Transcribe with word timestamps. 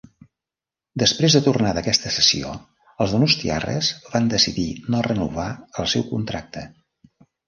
Després 1.01 1.33
de 1.37 1.41
tornar 1.47 1.73
d'aquesta 1.77 2.13
cessió, 2.15 2.53
els 3.05 3.13
donostiarres 3.15 3.89
van 4.15 4.31
decidir 4.31 4.65
no 4.95 5.03
renovar 5.09 5.47
el 5.85 5.91
seu 5.93 6.07
contracte. 6.15 6.65